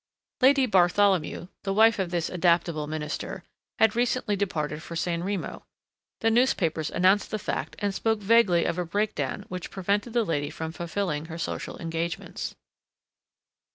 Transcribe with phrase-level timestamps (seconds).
[0.41, 3.43] Lady Bartholomew, the wife of this adaptable Minister,
[3.77, 5.63] had recently departed for San Remo.
[6.21, 10.49] The newspapers announced the fact and spoke vaguely of a breakdown which prevented the lady
[10.49, 12.55] from fulfilling her social engagements.